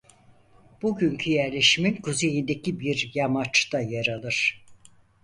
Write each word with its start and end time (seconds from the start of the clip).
Bugünkü 0.81 1.29
yerleşimin 1.29 1.95
kuzeyindeki 1.95 2.79
bir 2.79 3.11
yamaçta 3.15 3.79
yer 3.79 4.07
alır. 4.07 4.63